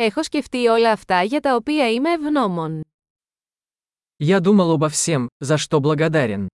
[0.00, 2.82] Έχω σκεφτεί όλα αυτά για τα οποία είμαι ευγνώμων.
[4.16, 6.46] Я думал обо всем, за что благодарен.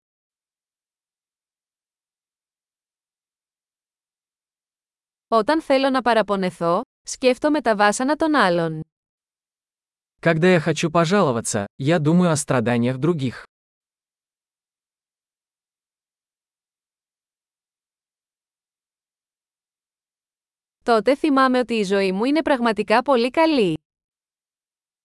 [5.28, 8.80] Όταν θέλω να παραπονεθώ, σκέφτομαι τα βάσανα των άλλων.
[10.20, 13.44] Когда я хочу пожаловаться, я думаю о страданиях других.
[20.83, 23.77] Τότε θυμάμαι ότι η ζωή μου είναι πραγματικά πολύ καλή.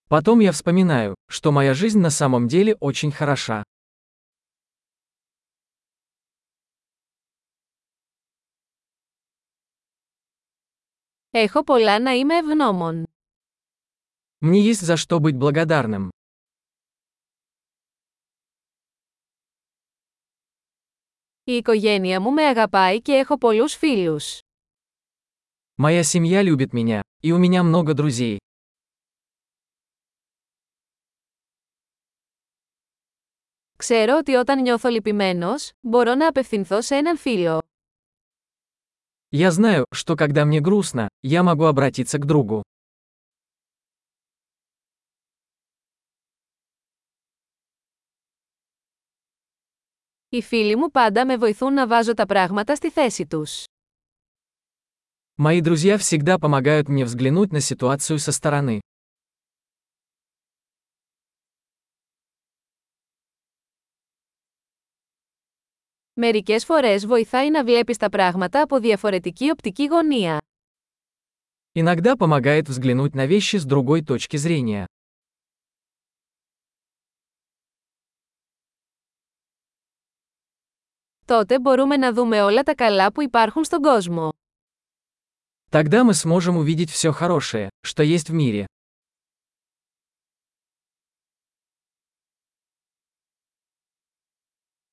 [0.08, 3.62] Потом я вспоминаю, что моя жизнь на самом деле очень хороша.
[11.30, 13.04] Έχω πολλά να είμαι ευγνώμων.
[14.38, 16.08] Мне есть за что быть благодарным.
[21.44, 24.38] Η οικογένεια μου με αγαπάει και έχω πολλούς φίλους.
[25.78, 28.38] Моя семья любит меня, и у меня много друзей.
[33.76, 37.62] Ξέρω ότι όταν νιώθω λυπημένος, μπορώ να απευθυνθώ σε έναν φίλο.
[39.30, 42.62] Я знаю, что когда мне грустно, я могу обратиться к другу.
[50.28, 53.64] Οι φίλοι μου πάντα με βοηθούν να βάζω τα πράγματα στη θέση τους.
[55.38, 58.80] Мои друзья всегда помогают мне взглянуть на ситуацию со стороны.
[66.16, 70.40] Μερικές φορές βοηθάει να βλέπεις τα πράγματα από διαφορετική οπτική γωνία.
[71.72, 74.84] Иногда помогает взглянуть на вещи с другой точки зрения.
[81.24, 84.32] Τότε μπορούμε να δούμε όλα τα καλά που υπάρχουν στον κόσμο.
[85.70, 88.66] Тогда мы сможем увидеть все хорошее, что есть в мире.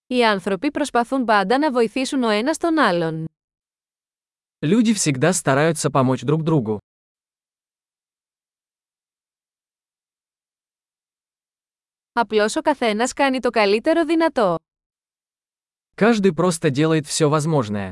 [0.08, 3.26] Οι άνθρωποι προσπαθούν πάντα να βοηθήσουν ο ένας τον άλλον.
[4.61, 6.77] Люди всегда стараются помочь друг другу.
[12.14, 14.55] Απλώς ο καθένας κάνει το καλύτερο δυνατό.
[15.95, 17.92] Каждый просто делает все возможное.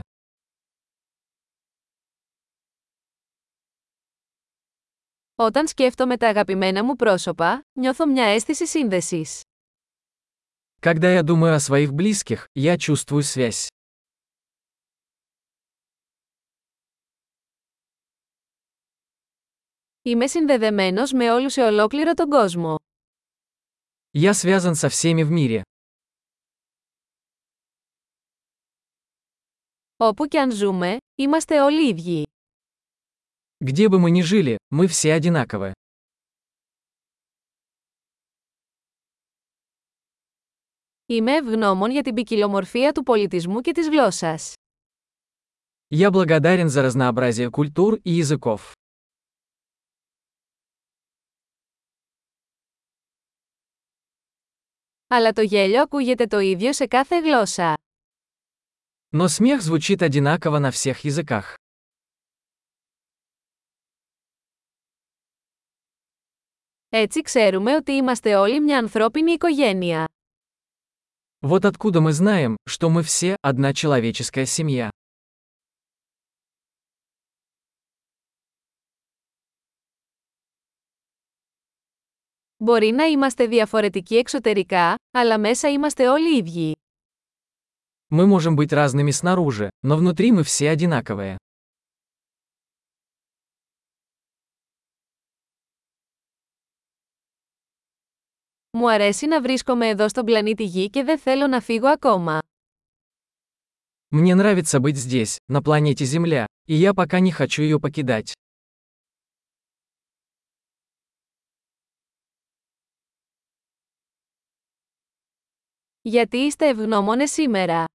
[5.35, 9.41] Όταν σκέφτομαι τα αγαπημένα μου πρόσωπα, νιώθω μια αίσθηση σύνδεσης.
[10.81, 13.67] Когда я думаю о своих близких, я чувствую связь.
[20.01, 22.75] Είμαι συνδεδεμένος με όλους σε ολόκληρο τον κόσμο.
[24.11, 25.61] Я связан со всеми в мире.
[29.97, 32.23] Όπου και αν ζούμε, είμαστε όλοι ίδιοι.
[33.63, 35.73] Где бы мы ни жили, мы все одинаковы.
[41.05, 44.53] Είμαι ευγνώμων για την ποικιλομορφία του πολιτισμού και της γλώσσας.
[45.91, 48.71] Я благодарен за разнообразие культур и языков.
[55.07, 57.73] Αλλά το γέλιο ακούγεται το ίδιο σε κάθε γλώσσα.
[59.11, 61.55] Но смех звучит одинаково на всех языках.
[66.93, 70.07] Έτσι ξέρουμε ότι είμαστε όλοι μια ανθρώπινη οικογένεια.
[71.41, 74.89] Вот откуда мы знаем, что мы все одна человеческая семья.
[82.57, 86.75] Μπορεί να είμαστε διαφορετικοί εξωτερικά, αλλά μέσα είμαστε όλοι ίδιοι.
[88.11, 91.37] Мы можем быть разными снаружи, но внутри мы все одинаковые.
[98.73, 102.39] Μου αρέσει να βρίσκομαι εδώ στον πλανήτη Γη και δεν θέλω να φύγω ακόμα.
[104.11, 108.33] Мне нравится быть здесь, на планете Земля, и я пока не хочу ее покидать.
[116.01, 117.85] Γιατί είστε ευγνώμονες σήμερα.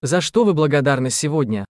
[0.00, 1.64] За что вы благодарны сегодня?